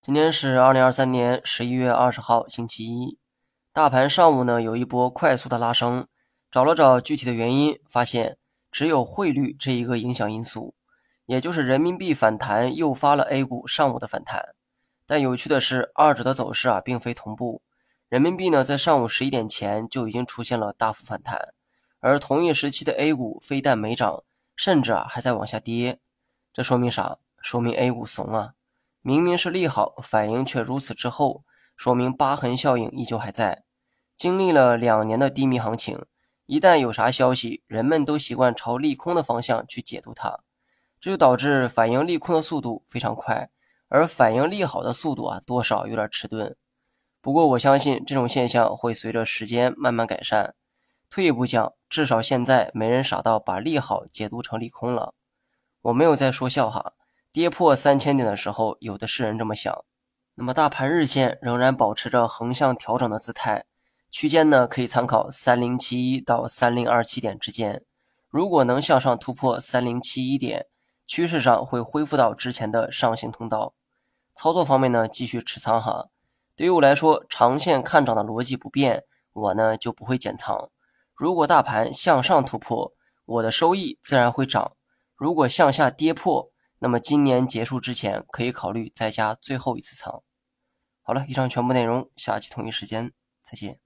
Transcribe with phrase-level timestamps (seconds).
[0.00, 3.18] 今天是二零二三年十一月二十号，星期一。
[3.72, 6.06] 大盘上午呢有一波快速的拉升，
[6.52, 8.38] 找了找具体的原因，发现
[8.70, 10.74] 只有汇率这一个影响因素，
[11.26, 14.54] 也就是人民币反弹诱发了 A 股上午的反弹。
[15.04, 17.60] 但有趣的是，二者的走势啊并非同步。
[18.08, 21.52] 人民币呢在上午十一点前就已经出现了大幅反弹，
[21.98, 24.22] 而同一时期的 A 股非但没涨，
[24.54, 25.98] 甚至啊还在往下跌。
[26.52, 27.18] 这说明啥？
[27.42, 28.54] 说明 A 股怂啊！
[29.02, 31.44] 明明是利好，反应却如此之后，
[31.76, 33.64] 说明疤痕效应依旧还在。
[34.16, 36.04] 经历了两年的低迷行情，
[36.46, 40.40] 一旦有啥消息，人们都习惯朝利空的方向去解读它，
[41.00, 43.50] 这就导致反应利空的速度非常快，
[43.88, 46.56] 而反应利好的速度啊，多少有点迟钝。
[47.20, 50.54] 不过我相信这种现象会随着时间慢慢改善。
[51.08, 55.14] 退一步讲，至少现在没人傻到把利好解读成利空了。
[55.82, 56.94] 我没有在说笑哈。
[57.38, 59.84] 跌破三千点的时候，有的是人这么想。
[60.34, 63.64] 那么大盘日线仍然保持着横向调整的姿态，
[64.10, 67.84] 区间呢可以参考三零七一到三零二七点之间。
[68.28, 70.66] 如果能向上突破三零七一点，
[71.06, 73.72] 趋势上会恢复到之前的上行通道。
[74.34, 76.08] 操作方面呢，继续持仓哈。
[76.56, 80.68] 对于我来说，长线看涨的逻辑不变，我呢就不会减仓。
[81.14, 82.92] 如果大盘向上突破，
[83.26, 84.72] 我的收益自然会涨；
[85.14, 90.22] 如果向下跌破，那么今年结束之前，可以考虑再加最后一次仓。
[91.02, 93.12] 好了，以上全部内容，下期同一时间
[93.42, 93.80] 再见。